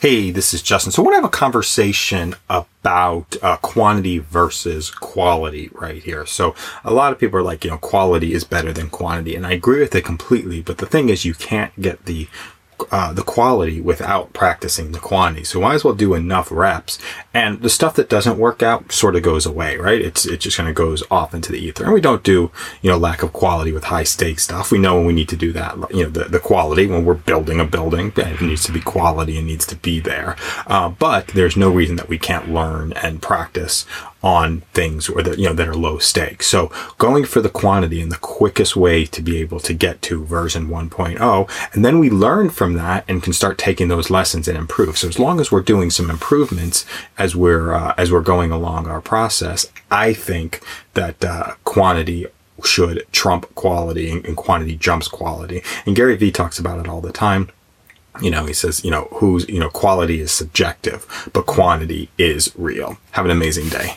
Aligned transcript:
Hey, 0.00 0.30
this 0.30 0.54
is 0.54 0.62
Justin. 0.62 0.92
So 0.92 1.02
I 1.02 1.04
want 1.04 1.14
to 1.14 1.16
have 1.22 1.24
a 1.24 1.28
conversation 1.28 2.36
about 2.48 3.36
uh, 3.42 3.56
quantity 3.56 4.18
versus 4.18 4.92
quality 4.92 5.70
right 5.72 6.00
here. 6.00 6.24
So 6.24 6.54
a 6.84 6.92
lot 6.92 7.12
of 7.12 7.18
people 7.18 7.40
are 7.40 7.42
like, 7.42 7.64
you 7.64 7.72
know, 7.72 7.78
quality 7.78 8.32
is 8.32 8.44
better 8.44 8.72
than 8.72 8.90
quantity. 8.90 9.34
And 9.34 9.44
I 9.44 9.50
agree 9.50 9.80
with 9.80 9.96
it 9.96 10.04
completely. 10.04 10.62
But 10.62 10.78
the 10.78 10.86
thing 10.86 11.08
is, 11.08 11.24
you 11.24 11.34
can't 11.34 11.74
get 11.82 12.04
the 12.04 12.28
uh, 12.90 13.12
the 13.12 13.22
quality 13.22 13.80
without 13.80 14.32
practicing 14.32 14.92
the 14.92 14.98
quantity. 14.98 15.44
So 15.44 15.60
might 15.60 15.74
as 15.74 15.84
well 15.84 15.94
do 15.94 16.14
enough 16.14 16.50
reps. 16.50 16.98
And 17.34 17.60
the 17.62 17.68
stuff 17.68 17.94
that 17.96 18.08
doesn't 18.08 18.38
work 18.38 18.62
out 18.62 18.92
sort 18.92 19.16
of 19.16 19.22
goes 19.22 19.46
away, 19.46 19.76
right? 19.76 20.00
It's 20.00 20.26
it 20.26 20.40
just 20.40 20.56
kind 20.56 20.68
of 20.68 20.74
goes 20.74 21.02
off 21.10 21.34
into 21.34 21.52
the 21.52 21.58
ether. 21.58 21.84
And 21.84 21.92
we 21.92 22.00
don't 22.00 22.22
do 22.22 22.50
you 22.82 22.90
know 22.90 22.98
lack 22.98 23.22
of 23.22 23.32
quality 23.32 23.72
with 23.72 23.84
high 23.84 24.04
stake 24.04 24.40
stuff. 24.40 24.70
We 24.72 24.78
know 24.78 24.96
when 24.96 25.06
we 25.06 25.12
need 25.12 25.28
to 25.30 25.36
do 25.36 25.52
that. 25.52 25.76
You 25.94 26.04
know 26.04 26.10
the 26.10 26.24
the 26.24 26.40
quality 26.40 26.86
when 26.86 27.04
we're 27.04 27.14
building 27.14 27.60
a 27.60 27.64
building, 27.64 28.12
it 28.16 28.40
needs 28.40 28.64
to 28.64 28.72
be 28.72 28.80
quality 28.80 29.38
and 29.38 29.46
needs 29.46 29.66
to 29.66 29.76
be 29.76 30.00
there. 30.00 30.36
Uh, 30.66 30.88
but 30.88 31.28
there's 31.28 31.56
no 31.56 31.70
reason 31.70 31.96
that 31.96 32.08
we 32.08 32.18
can't 32.18 32.52
learn 32.52 32.92
and 32.94 33.22
practice 33.22 33.86
on 34.22 34.60
things 34.72 35.08
or 35.08 35.22
that 35.22 35.38
you 35.38 35.46
know 35.46 35.52
that 35.52 35.68
are 35.68 35.74
low 35.74 35.98
stakes. 35.98 36.46
So 36.46 36.72
going 36.98 37.24
for 37.24 37.40
the 37.40 37.48
quantity 37.48 38.00
and 38.00 38.10
the 38.10 38.16
quickest 38.16 38.74
way 38.74 39.04
to 39.06 39.22
be 39.22 39.38
able 39.38 39.60
to 39.60 39.72
get 39.72 40.02
to 40.02 40.24
version 40.24 40.68
1.0 40.68 41.50
and 41.72 41.84
then 41.84 41.98
we 41.98 42.10
learn 42.10 42.50
from 42.50 42.74
that 42.74 43.04
and 43.06 43.22
can 43.22 43.32
start 43.32 43.58
taking 43.58 43.88
those 43.88 44.10
lessons 44.10 44.48
and 44.48 44.58
improve. 44.58 44.98
So 44.98 45.08
as 45.08 45.18
long 45.18 45.40
as 45.40 45.52
we're 45.52 45.62
doing 45.62 45.90
some 45.90 46.10
improvements 46.10 46.84
as 47.16 47.36
we're 47.36 47.72
uh, 47.72 47.94
as 47.96 48.10
we're 48.10 48.20
going 48.20 48.50
along 48.50 48.88
our 48.88 49.00
process, 49.00 49.66
I 49.90 50.12
think 50.12 50.62
that 50.94 51.24
uh, 51.24 51.54
quantity 51.64 52.26
should 52.64 53.06
trump 53.12 53.54
quality 53.54 54.10
and, 54.10 54.24
and 54.26 54.36
quantity 54.36 54.76
jumps 54.76 55.06
quality. 55.06 55.62
And 55.86 55.94
Gary 55.94 56.16
Vee 56.16 56.32
talks 56.32 56.58
about 56.58 56.80
it 56.80 56.88
all 56.88 57.00
the 57.00 57.12
time 57.12 57.50
you 58.20 58.30
know, 58.30 58.46
he 58.46 58.52
says, 58.52 58.84
you 58.84 58.90
know, 58.90 59.08
who's, 59.12 59.48
you 59.48 59.60
know, 59.60 59.70
quality 59.70 60.20
is 60.20 60.32
subjective, 60.32 61.30
but 61.32 61.46
quantity 61.46 62.10
is 62.18 62.52
real. 62.56 62.98
Have 63.12 63.24
an 63.24 63.30
amazing 63.30 63.68
day. 63.68 63.96